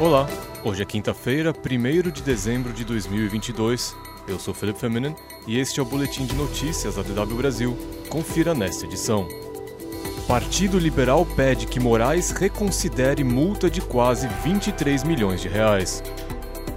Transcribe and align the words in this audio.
Olá, 0.00 0.26
hoje 0.64 0.80
é 0.80 0.86
quinta-feira, 0.86 1.52
1 1.52 2.10
de 2.10 2.22
dezembro 2.22 2.72
de 2.72 2.86
2022. 2.86 3.94
Eu 4.26 4.38
sou 4.38 4.54
Felipe 4.54 4.80
Feminin 4.80 5.14
e 5.46 5.58
este 5.58 5.78
é 5.78 5.82
o 5.82 5.84
Boletim 5.84 6.24
de 6.24 6.34
Notícias 6.34 6.94
da 6.94 7.02
DW 7.02 7.36
Brasil. 7.36 7.76
Confira 8.08 8.54
nesta 8.54 8.86
edição. 8.86 9.28
Partido 10.26 10.78
Liberal 10.78 11.26
pede 11.26 11.66
que 11.66 11.78
Moraes 11.78 12.30
reconsidere 12.30 13.22
multa 13.22 13.68
de 13.68 13.82
quase 13.82 14.26
23 14.42 15.04
milhões 15.04 15.42
de 15.42 15.48
reais. 15.48 16.02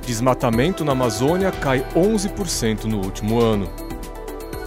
Desmatamento 0.06 0.84
na 0.84 0.92
Amazônia 0.92 1.50
cai 1.50 1.80
11% 1.96 2.84
no 2.84 2.98
último 2.98 3.40
ano. 3.40 3.70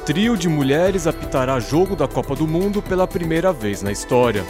Trio 0.07 0.35
de 0.35 0.49
mulheres 0.49 1.07
apitará 1.07 1.61
jogo 1.61 1.95
da 1.95 2.09
Copa 2.09 2.35
do 2.35 2.49
Mundo 2.49 2.81
pela 2.81 3.07
primeira 3.07 3.53
vez 3.53 3.83
na 3.83 3.93
história. 3.93 4.47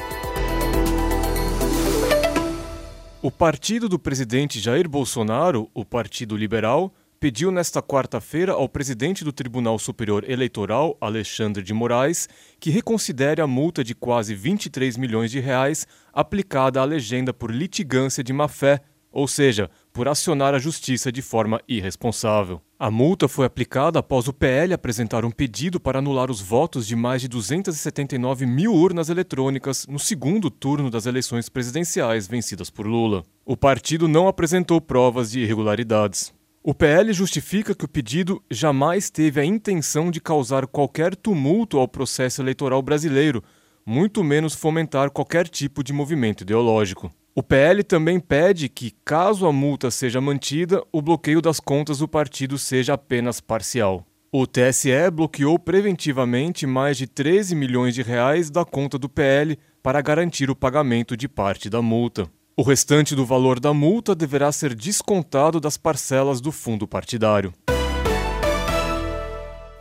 O 3.26 3.30
partido 3.32 3.88
do 3.88 3.98
presidente 3.98 4.60
Jair 4.60 4.88
Bolsonaro, 4.88 5.68
o 5.74 5.84
Partido 5.84 6.36
Liberal, 6.36 6.94
pediu 7.18 7.50
nesta 7.50 7.82
quarta-feira 7.82 8.52
ao 8.52 8.68
presidente 8.68 9.24
do 9.24 9.32
Tribunal 9.32 9.80
Superior 9.80 10.22
Eleitoral, 10.30 10.96
Alexandre 11.00 11.60
de 11.60 11.74
Moraes, 11.74 12.28
que 12.60 12.70
reconsidere 12.70 13.40
a 13.40 13.46
multa 13.48 13.82
de 13.82 13.96
quase 13.96 14.32
23 14.32 14.96
milhões 14.96 15.32
de 15.32 15.40
reais 15.40 15.88
aplicada 16.12 16.80
à 16.80 16.84
legenda 16.84 17.34
por 17.34 17.50
litigância 17.50 18.22
de 18.22 18.32
má-fé, 18.32 18.80
ou 19.10 19.26
seja, 19.26 19.68
por 19.96 20.08
acionar 20.08 20.52
a 20.52 20.58
justiça 20.58 21.10
de 21.10 21.22
forma 21.22 21.58
irresponsável. 21.66 22.60
A 22.78 22.90
multa 22.90 23.26
foi 23.26 23.46
aplicada 23.46 23.98
após 23.98 24.28
o 24.28 24.32
PL 24.32 24.74
apresentar 24.74 25.24
um 25.24 25.30
pedido 25.30 25.80
para 25.80 26.00
anular 26.00 26.30
os 26.30 26.38
votos 26.38 26.86
de 26.86 26.94
mais 26.94 27.22
de 27.22 27.28
279 27.28 28.44
mil 28.44 28.74
urnas 28.74 29.08
eletrônicas 29.08 29.86
no 29.88 29.98
segundo 29.98 30.50
turno 30.50 30.90
das 30.90 31.06
eleições 31.06 31.48
presidenciais 31.48 32.26
vencidas 32.28 32.68
por 32.68 32.86
Lula. 32.86 33.24
O 33.42 33.56
partido 33.56 34.06
não 34.06 34.28
apresentou 34.28 34.82
provas 34.82 35.30
de 35.30 35.40
irregularidades. 35.40 36.30
O 36.62 36.74
PL 36.74 37.10
justifica 37.14 37.74
que 37.74 37.86
o 37.86 37.88
pedido 37.88 38.42
jamais 38.50 39.08
teve 39.08 39.40
a 39.40 39.46
intenção 39.46 40.10
de 40.10 40.20
causar 40.20 40.66
qualquer 40.66 41.16
tumulto 41.16 41.78
ao 41.78 41.88
processo 41.88 42.42
eleitoral 42.42 42.82
brasileiro, 42.82 43.42
muito 43.86 44.22
menos 44.22 44.54
fomentar 44.54 45.10
qualquer 45.10 45.48
tipo 45.48 45.82
de 45.82 45.94
movimento 45.94 46.42
ideológico. 46.42 47.10
O 47.38 47.42
PL 47.42 47.84
também 47.84 48.18
pede 48.18 48.66
que, 48.66 48.92
caso 49.04 49.46
a 49.46 49.52
multa 49.52 49.90
seja 49.90 50.22
mantida, 50.22 50.82
o 50.90 51.02
bloqueio 51.02 51.42
das 51.42 51.60
contas 51.60 51.98
do 51.98 52.08
partido 52.08 52.56
seja 52.56 52.94
apenas 52.94 53.42
parcial. 53.42 54.06
O 54.32 54.46
TSE 54.46 55.10
bloqueou 55.12 55.58
preventivamente 55.58 56.66
mais 56.66 56.96
de 56.96 57.06
13 57.06 57.54
milhões 57.54 57.94
de 57.94 58.00
reais 58.00 58.48
da 58.48 58.64
conta 58.64 58.98
do 58.98 59.06
PL 59.06 59.58
para 59.82 60.00
garantir 60.00 60.48
o 60.48 60.56
pagamento 60.56 61.14
de 61.14 61.28
parte 61.28 61.68
da 61.68 61.82
multa. 61.82 62.26
O 62.56 62.62
restante 62.62 63.14
do 63.14 63.26
valor 63.26 63.60
da 63.60 63.74
multa 63.74 64.14
deverá 64.14 64.50
ser 64.50 64.74
descontado 64.74 65.60
das 65.60 65.76
parcelas 65.76 66.40
do 66.40 66.50
fundo 66.50 66.88
partidário. 66.88 67.52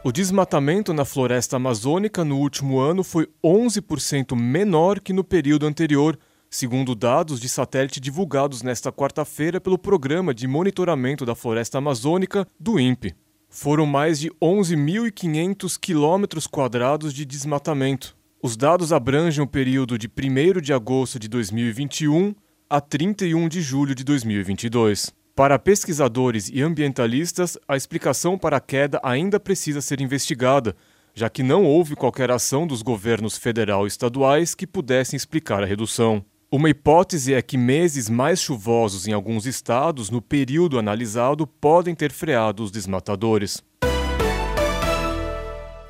O 0.03 0.11
desmatamento 0.11 0.93
na 0.93 1.05
floresta 1.05 1.55
amazônica 1.55 2.25
no 2.25 2.37
último 2.37 2.79
ano 2.81 3.01
foi 3.01 3.29
11% 3.41 4.35
menor 4.35 4.99
que 4.99 5.13
no 5.13 5.23
período 5.23 5.65
anterior, 5.65 6.19
segundo 6.49 6.95
dados 6.95 7.39
de 7.39 7.49
satélite 7.49 7.99
divulgados 7.99 8.61
nesta 8.61 8.91
quarta-feira 8.91 9.59
pelo 9.59 9.77
Programa 9.77 10.33
de 10.33 10.47
Monitoramento 10.47 11.25
da 11.25 11.35
Floresta 11.35 11.77
Amazônica 11.77 12.47
do 12.59 12.79
INPE. 12.79 13.15
Foram 13.49 13.85
mais 13.85 14.19
de 14.19 14.29
11.500 14.41 15.79
quilômetros 15.79 16.47
quadrados 16.47 17.13
de 17.13 17.25
desmatamento. 17.25 18.15
Os 18.41 18.55
dados 18.55 18.93
abrangem 18.93 19.43
o 19.43 19.47
período 19.47 19.97
de 19.97 20.07
1 20.07 20.61
de 20.61 20.73
agosto 20.73 21.17
de 21.17 21.27
2021 21.27 22.35
a 22.69 22.81
31 22.81 23.47
de 23.47 23.61
julho 23.61 23.95
de 23.95 24.03
2022. 24.03 25.13
Para 25.35 25.59
pesquisadores 25.59 26.49
e 26.49 26.61
ambientalistas, 26.61 27.57
a 27.67 27.75
explicação 27.75 28.37
para 28.37 28.57
a 28.57 28.61
queda 28.61 28.99
ainda 29.03 29.39
precisa 29.39 29.81
ser 29.81 29.99
investigada, 29.99 30.75
já 31.13 31.29
que 31.29 31.43
não 31.43 31.65
houve 31.65 31.95
qualquer 31.95 32.31
ação 32.31 32.65
dos 32.65 32.81
governos 32.81 33.37
federal 33.37 33.85
e 33.85 33.87
estaduais 33.87 34.55
que 34.55 34.67
pudessem 34.67 35.17
explicar 35.17 35.61
a 35.61 35.65
redução. 35.65 36.23
Uma 36.55 36.69
hipótese 36.69 37.33
é 37.33 37.41
que 37.41 37.57
meses 37.57 38.09
mais 38.09 38.39
chuvosos 38.39 39.09
em 39.09 39.11
alguns 39.11 39.45
estados 39.45 40.09
no 40.09 40.21
período 40.21 40.79
analisado 40.79 41.45
podem 41.45 41.93
ter 41.93 42.13
freado 42.13 42.63
os 42.63 42.71
desmatadores. 42.71 43.61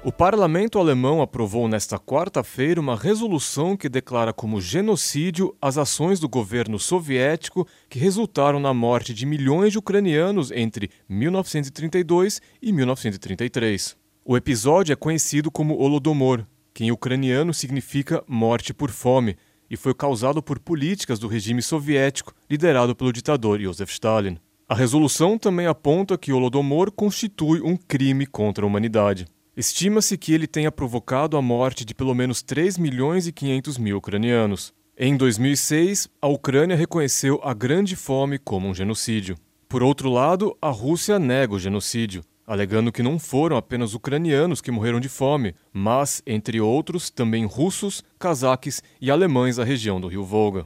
O 0.04 0.12
parlamento 0.12 0.80
alemão 0.80 1.22
aprovou 1.22 1.68
nesta 1.68 2.00
quarta-feira 2.00 2.82
uma 2.82 2.96
resolução 2.96 3.78
que 3.78 3.88
declara 3.88 4.34
como 4.34 4.60
genocídio 4.60 5.56
as 5.62 5.78
ações 5.78 6.20
do 6.20 6.28
governo 6.28 6.80
soviético 6.80 7.68
que 7.88 8.00
resultaram 8.00 8.60
na 8.60 8.74
morte 8.74 9.14
de 9.14 9.24
milhões 9.24 9.72
de 9.72 9.78
ucranianos 9.78 10.50
entre 10.50 10.90
1932 11.08 12.42
e 12.60 12.72
1933. 12.72 13.96
O 14.26 14.36
episódio 14.36 14.94
é 14.94 14.96
conhecido 14.96 15.52
como 15.52 15.78
Holodomor, 15.78 16.44
que 16.74 16.84
em 16.84 16.92
ucraniano 16.92 17.54
significa 17.54 18.24
morte 18.28 18.74
por 18.74 18.90
fome, 18.90 19.38
e 19.76 19.78
foi 19.78 19.94
causado 19.94 20.42
por 20.42 20.58
políticas 20.58 21.20
do 21.20 21.28
regime 21.28 21.62
soviético 21.62 22.34
liderado 22.50 22.96
pelo 22.96 23.14
ditador 23.14 23.62
Joseph 23.62 23.92
Stalin. 23.92 24.38
A 24.68 24.74
resolução 24.74 25.38
também 25.38 25.68
aponta 25.68 26.18
que 26.18 26.32
o 26.32 26.38
Holodomor 26.38 26.92
constitui 26.92 27.62
um 27.62 27.78
crime 27.78 28.26
contra 28.26 28.66
a 28.66 28.68
humanidade. 28.68 29.28
Estima-se 29.56 30.18
que 30.18 30.34
ele 30.34 30.48
tenha 30.48 30.72
provocado 30.72 31.38
a 31.38 31.42
morte 31.42 31.86
de 31.86 31.94
pelo 31.94 32.16
menos 32.16 32.42
3 32.42 32.78
milhões 32.78 33.28
e 33.28 33.32
500 33.32 33.78
mil 33.78 33.98
ucranianos. 33.98 34.74
Em 34.98 35.16
2006, 35.16 36.08
a 36.22 36.28
Ucrânia 36.28 36.76
reconheceu 36.76 37.40
a 37.44 37.54
Grande 37.54 37.96
Fome 37.96 38.40
como 38.40 38.70
um 38.70 38.74
genocídio. 38.74 39.36
Por 39.68 39.84
outro 39.84 40.10
lado, 40.10 40.58
a 40.62 40.70
Rússia 40.70 41.20
nega 41.20 41.54
o 41.54 41.60
genocídio, 41.60 42.24
alegando 42.46 42.92
que 42.92 43.04
não 43.04 43.18
foram 43.18 43.58
apenas 43.58 43.94
ucranianos 43.94 44.62
que 44.62 44.72
morreram 44.72 45.00
de 45.00 45.10
fome, 45.10 45.56
mas, 45.74 46.22
entre 46.26 46.62
outros, 46.62 47.10
também 47.10 47.46
russos, 47.46 48.04
cazaques 48.20 48.84
e 49.02 49.10
alemães 49.10 49.56
da 49.56 49.64
região 49.64 50.00
do 50.00 50.08
Rio 50.08 50.24
Volga. 50.24 50.66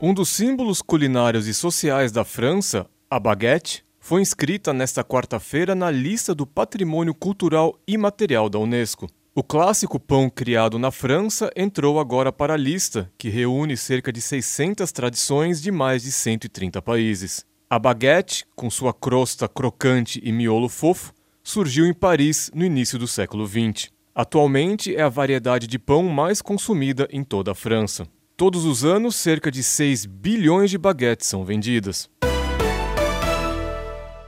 Um 0.00 0.12
dos 0.12 0.28
símbolos 0.28 0.82
culinários 0.82 1.46
e 1.46 1.54
sociais 1.54 2.12
da 2.12 2.24
França, 2.24 2.86
a 3.10 3.18
baguette, 3.18 3.82
foi 3.98 4.20
inscrita 4.20 4.72
nesta 4.72 5.02
quarta-feira 5.02 5.74
na 5.74 5.90
lista 5.90 6.34
do 6.34 6.46
Patrimônio 6.46 7.14
Cultural 7.14 7.76
Imaterial 7.88 8.48
da 8.48 8.58
Unesco. 8.58 9.08
O 9.34 9.42
clássico 9.42 9.98
pão 9.98 10.30
criado 10.30 10.78
na 10.78 10.90
França 10.90 11.50
entrou 11.56 11.98
agora 11.98 12.32
para 12.32 12.54
a 12.54 12.56
lista, 12.56 13.10
que 13.18 13.28
reúne 13.28 13.76
cerca 13.76 14.12
de 14.12 14.20
600 14.20 14.92
tradições 14.92 15.60
de 15.60 15.70
mais 15.70 16.04
de 16.04 16.12
130 16.12 16.80
países. 16.80 17.44
A 17.68 17.80
baguette, 17.80 18.46
com 18.54 18.70
sua 18.70 18.94
crosta 18.94 19.48
crocante 19.48 20.20
e 20.22 20.30
miolo 20.30 20.68
fofo, 20.68 21.12
surgiu 21.42 21.84
em 21.84 21.92
Paris 21.92 22.48
no 22.54 22.64
início 22.64 22.96
do 22.96 23.08
século 23.08 23.44
XX. 23.44 23.90
Atualmente 24.14 24.94
é 24.94 25.02
a 25.02 25.08
variedade 25.08 25.66
de 25.66 25.76
pão 25.76 26.04
mais 26.04 26.40
consumida 26.40 27.08
em 27.10 27.24
toda 27.24 27.50
a 27.50 27.54
França. 27.56 28.06
Todos 28.36 28.64
os 28.64 28.84
anos, 28.84 29.16
cerca 29.16 29.50
de 29.50 29.64
6 29.64 30.06
bilhões 30.06 30.70
de 30.70 30.78
baguetes 30.78 31.26
são 31.26 31.44
vendidas. 31.44 32.08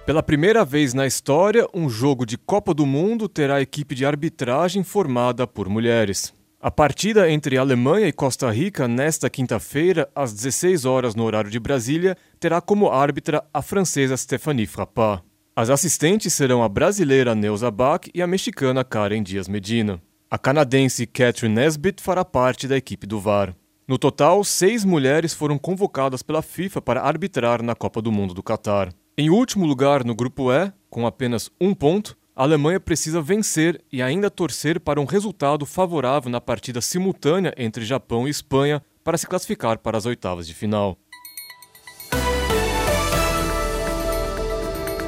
Pela 0.05 0.23
primeira 0.23 0.65
vez 0.65 0.93
na 0.93 1.07
história, 1.07 1.65
um 1.73 1.89
jogo 1.89 2.27
de 2.27 2.37
Copa 2.37 2.75
do 2.75 2.85
Mundo 2.85 3.29
terá 3.29 3.61
equipe 3.61 3.95
de 3.95 4.05
arbitragem 4.05 4.83
formada 4.83 5.47
por 5.47 5.69
mulheres. 5.69 6.35
A 6.61 6.73
partida 6.73 7.31
entre 7.31 7.57
Alemanha 7.57 8.09
e 8.09 8.13
Costa 8.13 8.51
Rica 8.51 8.89
nesta 8.89 9.31
quinta-feira, 9.31 10.11
às 10.13 10.33
16 10.33 10.85
horas 10.85 11.15
no 11.15 11.23
horário 11.23 11.53
de 11.53 11.61
Brasília, 11.61 12.17
terá 12.41 12.61
como 12.61 12.91
árbitra 12.91 13.45
a 13.55 13.63
francesa 13.63 14.17
Stéphanie 14.17 14.67
Frappard. 14.67 15.23
As 15.55 15.71
assistentes 15.71 16.33
serão 16.33 16.61
a 16.61 16.69
brasileira 16.69 17.33
Neuza 17.33 17.71
Bach 17.71 18.09
e 18.13 18.21
a 18.21 18.27
mexicana 18.27 18.83
Karen 18.83 19.23
Dias 19.23 19.47
Medina. 19.47 20.03
A 20.29 20.37
canadense 20.37 21.07
Catherine 21.07 21.55
Nesbitt 21.55 22.03
fará 22.03 22.25
parte 22.25 22.67
da 22.67 22.77
equipe 22.77 23.07
do 23.07 23.21
VAR. 23.21 23.55
No 23.87 23.97
total, 23.97 24.43
seis 24.43 24.85
mulheres 24.85 25.33
foram 25.33 25.59
convocadas 25.59 26.25
pela 26.25 26.43
FIFA 26.43 26.83
para 26.83 27.03
arbitrar 27.03 27.63
na 27.63 27.77
Copa 27.77 28.03
do 28.03 28.11
Mundo 28.11 28.35
do 28.35 28.43
Catar. 28.43 28.93
Em 29.17 29.31
último 29.31 29.65
lugar 29.65 30.05
no 30.05 30.15
grupo 30.15 30.51
E, 30.51 30.73
com 30.91 31.07
apenas 31.07 31.53
um 31.61 31.73
ponto, 31.73 32.19
a 32.39 32.45
Alemanha 32.45 32.79
precisa 32.79 33.21
vencer 33.21 33.85
e 33.93 34.01
ainda 34.01 34.31
torcer 34.31 34.79
para 34.79 35.01
um 35.01 35.05
resultado 35.05 35.67
favorável 35.67 36.31
na 36.31 36.41
partida 36.41 36.81
simultânea 36.81 37.53
entre 37.57 37.85
Japão 37.85 38.29
e 38.29 38.31
Espanha 38.31 38.81
para 39.03 39.19
se 39.19 39.27
classificar 39.27 39.77
para 39.79 39.99
as 39.99 40.07
oitavas 40.07 40.47
de 40.47 40.55
final. 40.55 40.97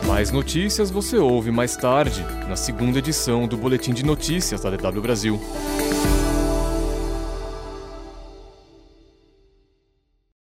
Mais 0.08 0.32
notícias 0.32 0.90
você 0.90 1.18
ouve 1.18 1.52
mais 1.52 1.76
tarde, 1.76 2.20
na 2.48 2.56
segunda 2.56 2.98
edição 2.98 3.46
do 3.46 3.56
Boletim 3.56 3.94
de 3.94 4.04
Notícias 4.04 4.62
da 4.62 4.70
DW 4.70 5.00
Brasil. 5.00 5.40